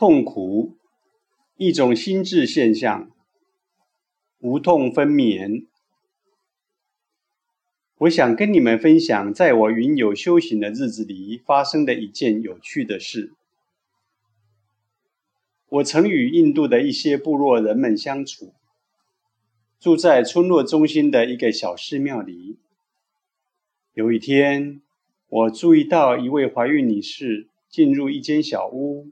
[0.00, 0.78] 痛苦，
[1.58, 3.10] 一种心智现象，
[4.38, 5.66] 无痛分娩。
[7.98, 13.34] 我想跟你们分享，在我云游修行的日子里发生的一件有趣的事。
[15.68, 18.54] 我曾与印度的一些部落人们相处，
[19.78, 22.56] 住在村落中心的一个小寺庙里。
[23.92, 24.80] 有一天，
[25.28, 29.10] 我注意到一位怀孕女士进入一间小屋。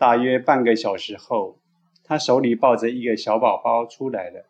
[0.00, 1.58] 大约半个小时后，
[2.02, 4.46] 她手里抱着一个小宝宝出来了。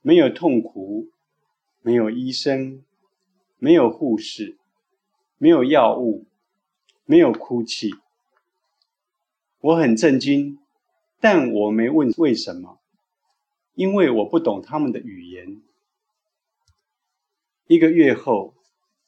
[0.00, 1.08] 没有痛苦，
[1.80, 2.84] 没有医生，
[3.58, 4.56] 没有护士，
[5.38, 6.24] 没有药物，
[7.04, 7.90] 没有哭泣。
[9.60, 10.60] 我很震惊，
[11.18, 12.78] 但我没问为什么，
[13.74, 15.60] 因为我不懂他们的语言。
[17.66, 18.54] 一个月后，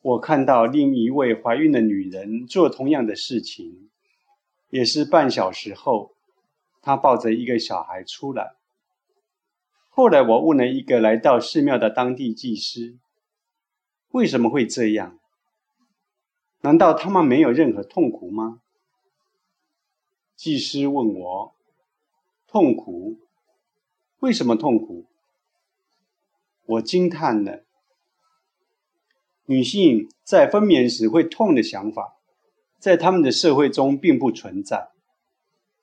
[0.03, 3.84] 我看到另一位怀孕的女人做同样的事情。
[4.75, 6.17] 也是半小时后，
[6.83, 8.57] 他抱着一个小孩出来。
[9.89, 12.99] 后来我问了一个来到寺庙的当地祭师
[14.11, 15.21] ：“为什么会这样？
[16.63, 18.63] 难道他们没有任何痛苦吗？”
[20.35, 21.55] 祭师问我
[22.49, 23.21] ：“痛苦？
[24.19, 25.07] 为什么痛苦？”
[26.67, 27.63] 我惊叹了。
[29.45, 32.14] 女性在分娩时会痛的想法。
[32.85, 34.91] 在他们的社会中并不存在。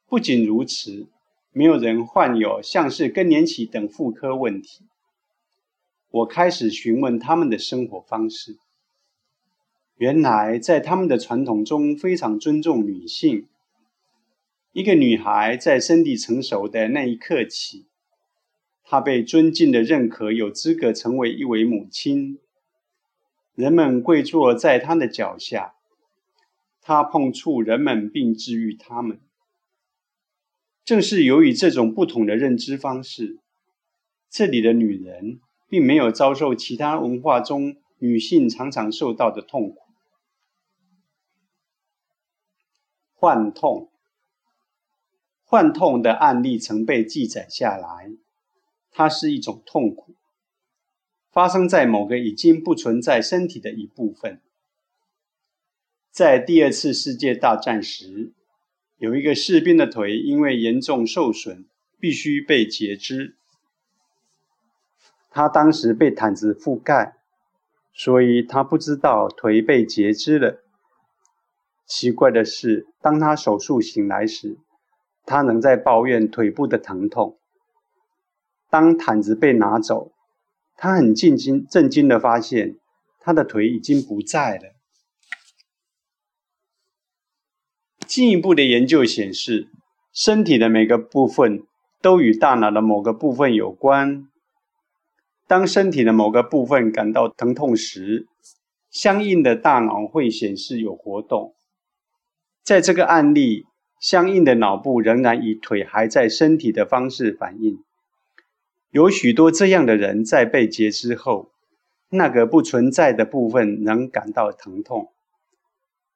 [0.06, 1.08] 不仅如此，
[1.52, 4.86] 没有人患有像是更年期等妇科问题。
[6.12, 8.60] 我开始询问他们的生活方式。
[9.98, 13.48] 原来，在他们的传统中非常尊重女性。
[14.72, 17.88] 一个女孩在身体成熟的那一刻起，
[18.84, 22.38] 她被尊敬的认可，有资格成为一位母亲。
[23.56, 25.74] 人们跪坐在她的脚下。
[26.82, 29.22] 他碰触人们并治愈他们，
[30.84, 33.38] 正是由于这种不同的认知方式，
[34.30, 39.78] 这里的女人并没有遭受其他文化中女性常常受到的痛苦。
[43.14, 43.92] 幻痛，
[45.44, 48.12] 幻痛的案例曾被记载下来，
[48.90, 50.16] 它是一种痛苦，
[51.30, 54.42] 发生在某个已经不存在身体的一部分。
[56.12, 58.34] 在第二次世界大战时，
[58.98, 61.66] 有一个士兵的腿因为严重受损，
[62.02, 63.38] 必须被截肢。
[65.30, 67.16] 他当时被毯子覆盖，
[67.94, 70.62] 所以他不知道腿被截肢了。
[71.86, 74.58] 奇怪的是，当他手术醒来时，
[75.26, 77.40] 他仍在抱怨腿部的疼痛。
[78.70, 80.12] 当毯子被拿走，
[80.76, 82.76] 他很震惊，震惊的发现
[83.22, 84.76] 他的腿已经不在了。
[88.12, 89.70] 进一步的研究显示，
[90.12, 91.64] 身体的每个部分
[92.02, 94.28] 都与大脑的某个部分有关。
[95.48, 98.28] 当身体的某个部分感到疼痛时，
[98.90, 101.56] 相应的大脑会显示有活动。
[102.62, 103.66] 在这个案例，
[104.02, 107.82] 相应的脑部仍然以腿还在身体的方式反应。
[108.90, 111.54] 有许多这样的人在被截肢后，
[112.10, 115.14] 那个不存在的部分能感到疼痛，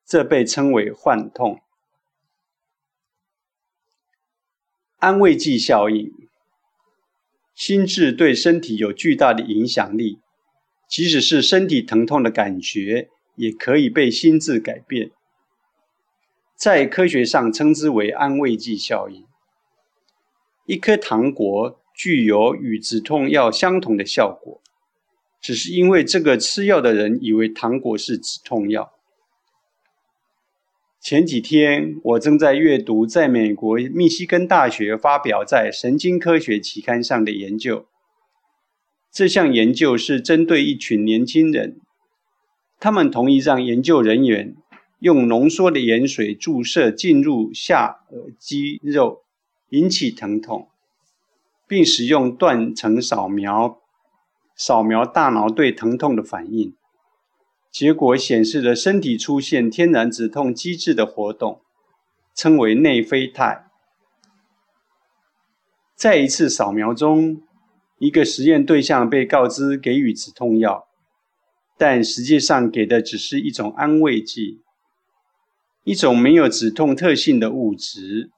[0.05, 1.61] 这被称为幻痛。
[5.05, 6.11] 安慰剂效应，
[7.53, 10.17] 心智对身体有巨大的影响力，
[10.89, 15.11] 即使是身体疼痛的感觉，也可以被心智改变。
[16.57, 19.23] 在科学上称之为安慰剂效应。
[20.65, 24.59] 一颗糖果具有与止痛药相同的效果，
[25.39, 28.94] 只是因为这个吃药的人以为糖果是止痛药。
[31.05, 37.85] 前几天，我正在阅读在美国密西根大学发表在《神经科学》期刊上的研究。
[39.11, 41.79] 这项研究是针对一群年轻人，
[42.79, 44.55] 他们同意让研究人员
[44.97, 49.21] 用浓缩的盐水注射进入下颌肌肉，
[49.69, 50.69] 引起疼痛，
[51.67, 53.77] 并使用断层扫描
[54.55, 56.73] 扫描大脑对疼痛的反应。
[57.75, 61.59] 结果显示了身体出现天然止痛机制的活动，
[62.33, 63.65] 称为内啡肽。
[65.93, 67.41] 在一次扫描中，
[67.99, 70.87] 一个实验对象被告知给予止痛药，
[71.77, 74.61] 但实际上给的只是一种安慰剂，
[75.83, 78.31] 一种没有止痛特性的物质。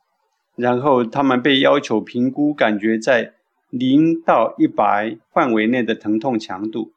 [0.55, 3.35] 然后他们被要求评估感觉在
[3.69, 6.93] 零到一百范围内的疼痛强度。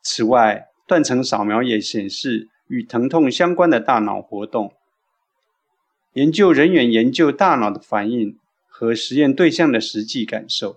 [0.00, 4.74] 此外，断层扫描也显示与疼痛相关的大脑活动。
[6.14, 8.38] 研究人员研究大脑的反应
[8.68, 10.76] 和实验对象的实际感受。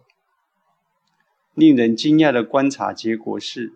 [1.54, 3.74] 令人惊讶的观察结果是，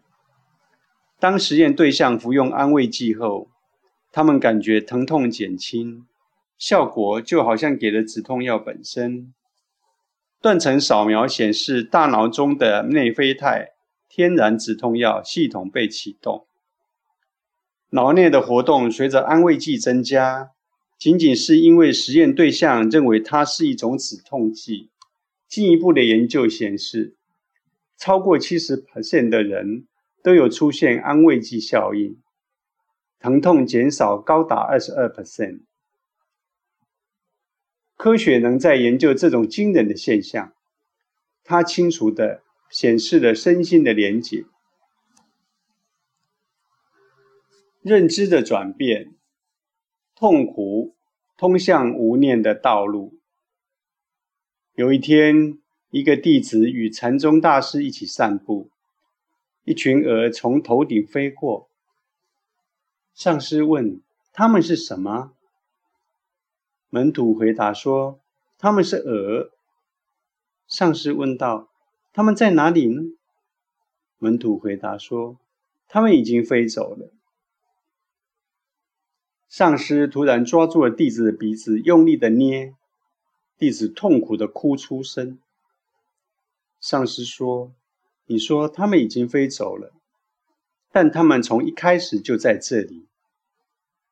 [1.20, 3.50] 当实验对象服用安慰剂后，
[4.12, 6.06] 他们感觉疼痛减轻，
[6.58, 9.34] 效果就好像给了止痛药本身。
[10.42, 13.74] 断层扫描显示，大脑中的内啡肽
[14.10, 16.48] 天然止痛药系统被启动，
[17.92, 20.52] 脑内的活动随着安慰剂增加。
[20.98, 24.90] 仅仅是因为实验对象认为它是一种止痛剂。
[25.48, 27.16] 进一步的研究显示，
[27.98, 28.76] 超过七十
[29.30, 29.88] 的人
[30.22, 32.18] 都有出现安慰剂效应，
[33.20, 35.62] 疼痛减少高达二十二%。
[37.96, 40.54] 科学能在研究这种惊人的现象，
[41.44, 44.46] 它清楚的显示了身心的连结、
[47.82, 49.16] 认知的转变。
[50.16, 50.98] 痛苦
[51.38, 53.22] 通向无念的道路。
[54.74, 55.62] 有一天，
[55.92, 58.70] 一个弟子与禅宗大师一起散步，
[59.64, 61.70] 一群鹅从头顶飞过。
[63.14, 64.02] 上师问
[64.34, 65.32] ：“他们是什么？”
[66.92, 68.20] 门徒回答说
[68.60, 69.52] ：“他们是鹅。”
[70.68, 71.70] 上师问道
[72.12, 73.02] ：“他们在哪里呢？”
[74.18, 75.38] 门徒回答说
[75.88, 77.14] ：“他们已经飞走了。”
[79.48, 82.76] 上师突然抓住了弟子的鼻子，用力的捏，
[83.58, 85.40] 弟子痛苦的哭出声。
[86.80, 87.74] 上师说
[88.28, 89.92] ：“你说他们已经飞走了，
[90.92, 93.08] 但他们从一开始就在这里。”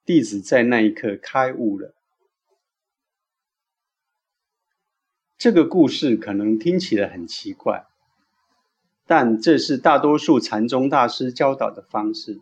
[0.04, 1.94] 弟子在那一刻开悟了。
[5.38, 7.86] 这个故事可能听起来很奇怪，
[9.06, 12.42] 但这是大多数禅宗大师教导的方式。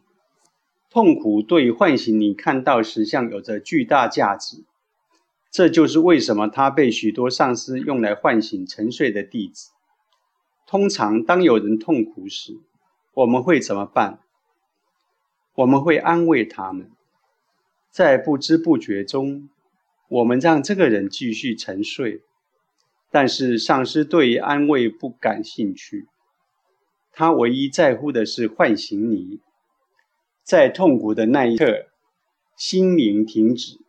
[0.90, 4.64] 痛苦对唤醒你看到实相有着巨大价值，
[5.52, 9.72] 这就是为什么它被许多上师用来唤醒沉睡的弟子。
[10.66, 12.62] 通常，当有人痛苦时，
[13.14, 14.22] 我们会怎么办？
[15.56, 16.90] 我们会安慰他们，
[17.92, 19.50] 在不知不觉中，
[20.08, 22.22] 我们让这个人继续沉睡。
[23.12, 26.08] 但是，上师对于安慰不感兴趣，
[27.12, 29.40] 他唯一在乎的是唤醒你。
[30.44, 31.88] 在痛苦的那一刻，
[32.58, 33.80] 心灵停止，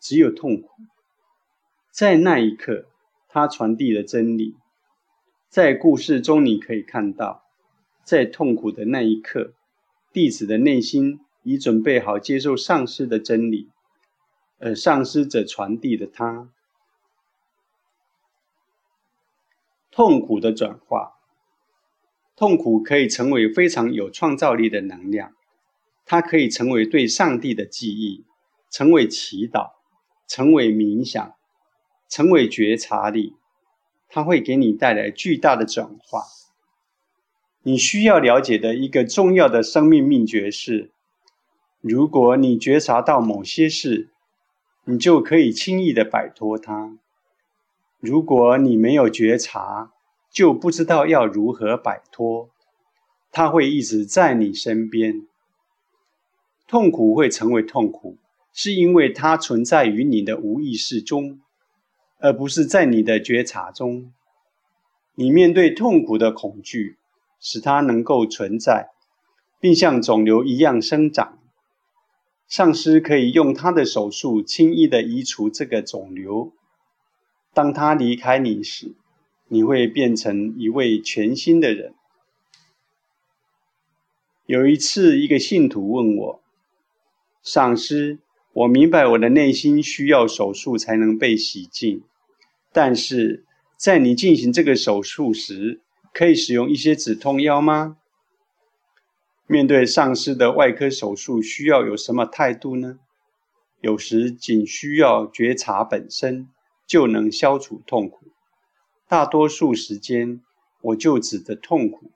[0.00, 0.68] 只有痛苦。
[1.92, 2.86] 在那一刻，
[3.28, 4.54] 他传递了真理。
[5.48, 7.42] 在故事中，你可以看到，
[8.04, 9.54] 在痛苦的那一刻，
[10.12, 13.70] 弟子的内心已准备好接受上师的真理，
[14.58, 16.50] 而上师则传递了他。
[19.96, 21.14] 痛苦的转化，
[22.36, 25.32] 痛苦可以成为非常有创造力的能量。
[26.04, 28.26] 它可以成为对上帝的记忆，
[28.70, 29.70] 成为祈祷，
[30.28, 31.34] 成为冥想，
[32.10, 33.36] 成为觉察力。
[34.06, 36.24] 它会给你带来巨大的转化。
[37.62, 40.92] 你需要了解的一个重要的生命秘诀是：
[41.80, 44.10] 如果你觉察到某些事，
[44.84, 46.98] 你就可以轻易的摆脱它；
[48.00, 49.92] 如果你没有觉察，
[50.30, 52.50] 就不知道要如何摆脱。
[53.32, 55.26] 它会一直在你身边。
[56.68, 58.16] 痛苦会成为痛苦，
[58.52, 61.40] 是因为它存在于你的无意识中，
[62.18, 64.12] 而不是在你的觉察中。
[65.14, 66.96] 你面对痛苦的恐惧，
[67.40, 68.90] 使它能够存在，
[69.60, 71.38] 并像肿瘤一样生长。
[72.48, 76.52] 上师可以用他的手术轻易地移除这个肿瘤。
[77.56, 78.92] 当他离开你时，
[79.48, 81.94] 你会变成一位全新的人。
[84.44, 86.42] 有一次，一个信徒问我。
[87.42, 88.18] 上师，
[88.52, 92.02] 我明白我的内心需要手术才能被洗净，
[92.74, 93.46] 但是
[93.78, 95.80] 在你进行这个手术时，
[96.12, 97.96] 可以使用一些止痛药吗？
[99.46, 102.98] 面对上师的外科手术，需要有什么态度呢？
[103.80, 106.48] 有时仅需要觉察本身
[106.86, 108.28] 就能消除痛苦，
[109.08, 110.40] 大多数时间
[110.80, 112.10] 我就指的痛苦，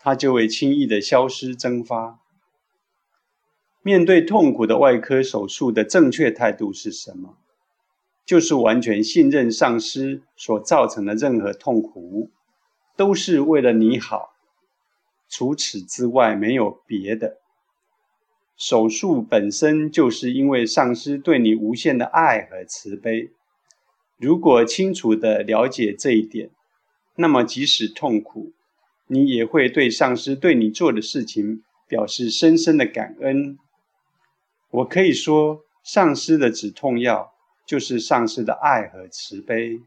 [0.00, 2.18] 它就会轻易的消失蒸发。
[3.82, 7.36] 面对痛苦的外科手术的正确态度是什么？
[8.24, 12.30] 就是完全信任上师所造成的任何痛苦，
[12.96, 14.30] 都是为了你好，
[15.28, 17.36] 除此之外没有别的。
[18.56, 23.30] 手术本身就是因为上师对你无限的爱和慈悲。
[24.18, 26.50] 如果清楚地了解这一点，
[27.16, 28.52] 那么即使痛苦，
[29.08, 33.58] 你也会对上师对你做的事情表示深深的感恩。
[34.70, 37.32] 我可以说，上师的止痛药
[37.66, 39.80] 就是上师的爱和慈悲。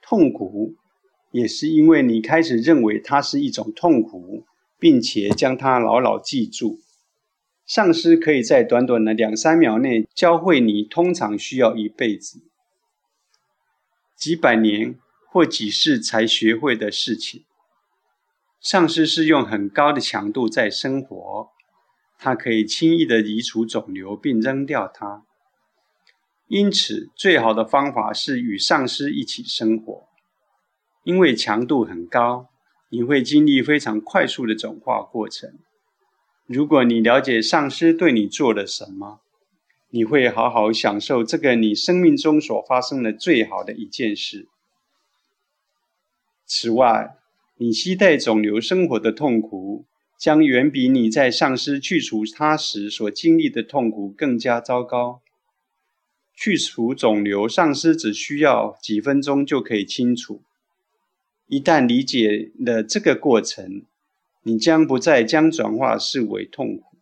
[0.00, 0.74] 痛苦，
[1.32, 4.44] 也是因为你开始认为它是一种痛苦，
[4.78, 6.78] 并且将它牢牢记住。
[7.66, 12.42] 上师可以在短短的两三秒内教会你，通常需要一辈子、
[14.14, 14.96] 几百年
[15.28, 17.44] 或几世才学会的事情。
[18.60, 21.50] 上师是用很高的强度在生活，
[22.16, 25.24] 他可以轻易的移除肿瘤并扔掉它。
[26.46, 30.08] 因此，最好的方法是与上师一起生活，
[31.02, 32.48] 因为强度很高，
[32.90, 35.58] 你会经历非常快速的转化过程。
[36.46, 39.20] 如果你了解上师对你做了什么，
[39.90, 44.46] 你会好好享受这个你生命中所发生的最好的一件事。
[46.44, 47.16] 此外，
[47.56, 49.84] 你期待肿瘤生活的痛苦，
[50.16, 55.20] 将远比你在上师去除它时所经历的痛苦更加糟糕。
[56.36, 60.42] 去除肿瘤，上师只需要几分钟就可以清除。
[61.48, 63.82] 一旦理解了这个过程，
[64.48, 66.98] 你将不再将转化视为痛苦，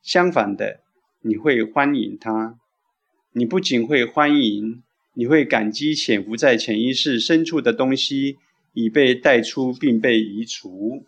[0.00, 0.80] 相反的，
[1.20, 2.58] 你会欢迎它。
[3.32, 8.38] 你不仅会欢迎，你会感激潜伏在潜意识深处的东西
[8.72, 11.04] 已被带出并被移除。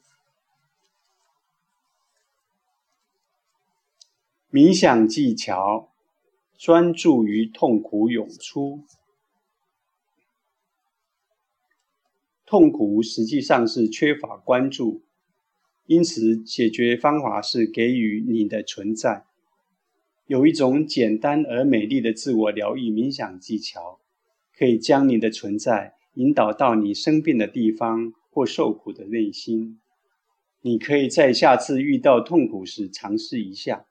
[4.50, 5.90] 冥想技巧，
[6.58, 8.84] 专注于痛苦涌出。
[12.44, 15.02] 痛苦实际上是缺乏关注。
[15.90, 19.24] 因此，解决方法是给予你的存在。
[20.28, 23.98] 有一种简单而美丽的自我疗愈冥想技巧，
[24.56, 29.80] 可以将你的存在引导到你生病的地方或受苦的内心。
[30.60, 33.86] 你可以在下次遇到痛苦时尝试一下，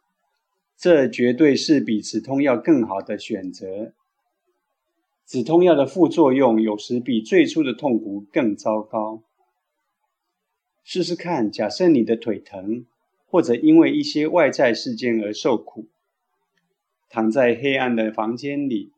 [0.78, 3.92] 这绝对是比止痛药更好的选择。
[5.26, 9.22] 止痛药的副作用有时比最初的痛苦更糟糕。
[10.84, 12.86] 试试看，假设你的腿疼，
[13.28, 15.86] 或者因为一些外在事件而受苦，
[17.10, 18.92] 躺在黑暗的房间里，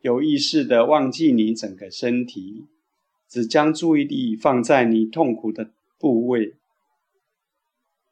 [0.00, 2.64] 有意识的忘记你整个身体，
[3.28, 6.54] 只将注意力放在你痛苦的部位。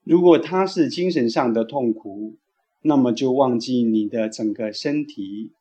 [0.02, 2.34] 如果它是精神上的痛苦，
[2.82, 5.52] 那么就忘记你的整个身体，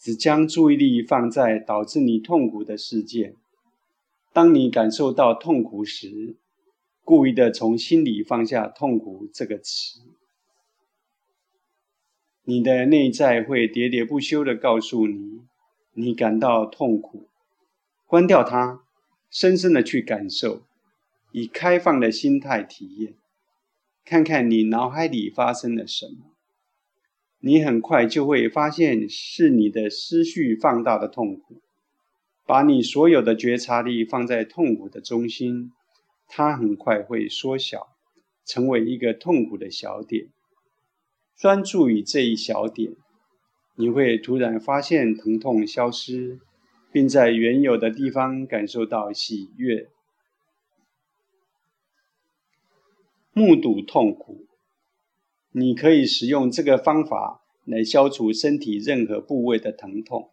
[0.00, 3.36] 只将注意力放在导致你痛苦的事件。
[4.32, 6.36] 当你感受到痛苦时，
[7.04, 10.00] 故意的从心里放下“痛苦”这个词，
[12.44, 15.42] 你的内在会喋喋不休的告诉你，
[15.92, 17.28] 你感到痛苦。
[18.06, 18.82] 关掉它，
[19.30, 20.62] 深深的去感受，
[21.32, 23.14] 以开放的心态体验，
[24.04, 26.32] 看看你脑海里发生了什么。
[27.40, 31.60] 你很快就会发现，是你的思绪放大的痛苦。
[32.44, 35.72] 把你所有的觉察力放在痛苦的中心，
[36.26, 37.88] 它很快会缩小，
[38.44, 40.26] 成为一个痛苦的小点。
[41.36, 42.92] 专注于这一小点，
[43.76, 46.40] 你会突然发现疼痛消失，
[46.92, 49.88] 并在原有的地方感受到喜悦。
[53.32, 54.46] 目睹痛苦，
[55.52, 60.31] 你可以使用这个方法来消除身体任何部位的疼痛。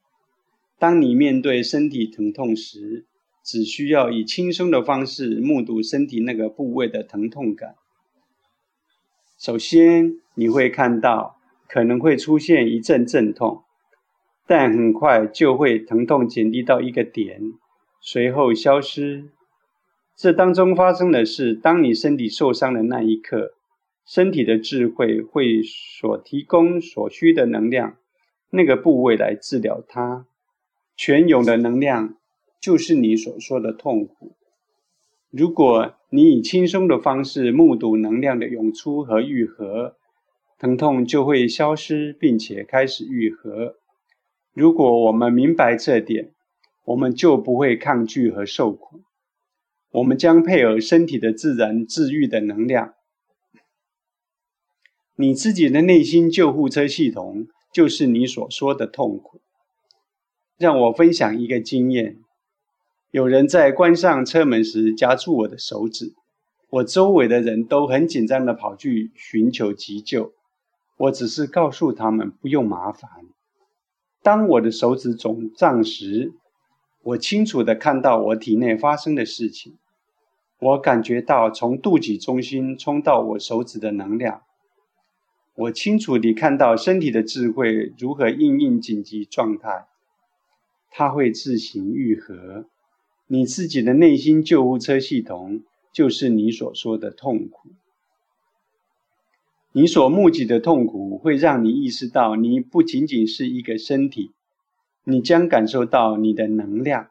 [0.80, 3.06] 当你面对身体疼痛时，
[3.44, 7.76] 只需要以轻松的方式目睹身体那个部位的疼痛感。
[9.38, 13.64] 首先，你会看到可能会出现一阵阵痛，
[14.48, 17.42] 但很快就会疼痛减低到一个点，
[18.00, 19.30] 随后消失。
[20.16, 23.54] 这当中发生的是，当你身体受伤的那一刻，
[24.06, 27.98] 身体的智慧会所提供所需的能量，
[28.50, 30.26] 那个部位来治疗它。
[31.01, 32.18] 泉涌的能量
[32.60, 34.36] 就是你所说的痛苦。
[35.29, 39.96] 如果你以轻松的方式目睹能量的涌出和愈合，
[40.58, 43.77] 疼痛就会消失，并且开始愈合。
[44.53, 46.34] 如果我们明白这点，
[46.84, 49.03] 我们就不会抗拒和受苦。
[49.91, 52.96] 我们将配合身体的自然治愈的能量。
[55.15, 59.39] 你自己的内心救护车系统就是你所说的痛苦。
[60.60, 62.18] 让我分享一个经验：
[63.12, 66.13] 有人在关上车门时夹住我的手指，
[66.70, 70.34] 我周围的人都很紧张地跑去寻求急救。
[70.98, 73.10] 我只是告诉他们不用麻烦。
[74.22, 76.34] 当我的手指肿胀时，
[77.04, 79.78] 我清楚地看到我体内发生的事情。
[80.60, 84.42] 我感觉到从肚脐中心冲到我手指的能量。
[85.56, 89.86] 我清楚地看到身体的智慧如何应应紧急状态，
[90.89, 92.65] 它会自行愈合。
[93.27, 97.69] 你自己的内心救护车系统就是你所说的痛苦。
[99.72, 104.31] 你所目击的痛苦会让你意识到，你不仅仅是一个身体，
[105.03, 107.10] 你将感受到你的能量，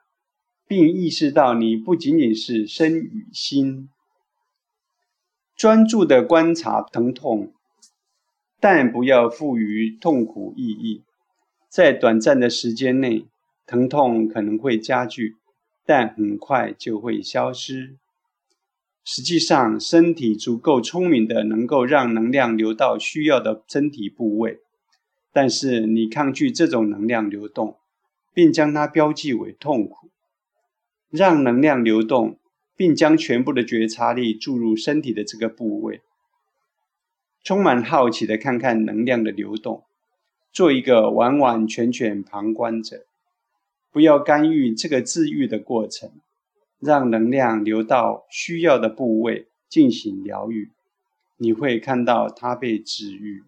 [0.66, 3.88] 并意识到你不仅仅是身与心。
[5.56, 7.52] 专注的观察疼痛。
[8.60, 11.04] 但不要赋予痛苦意义，
[11.68, 13.24] 在短暂的时间内，
[13.68, 15.36] 疼痛可能会加剧，
[15.84, 17.98] 但很快就会消失。
[19.04, 24.60] 实际上，身体足够聪明的，能够让能量流到需要的身体部位，
[25.34, 27.76] 但是你抗拒这种能量流动，
[28.32, 30.08] 并将它标记为痛苦。
[31.10, 32.38] 让能量流动，
[32.74, 36.00] 并将全部的觉察力注入身体的这个部位。
[37.44, 39.84] 充满好奇的看看能量的流动，
[40.52, 43.06] 做一个完完全全旁观者，
[43.98, 46.08] 不要干预这个治愈的过程，
[46.78, 50.70] 让能量流到需要的部位进行疗愈，
[51.36, 53.42] 你会看到它被治愈。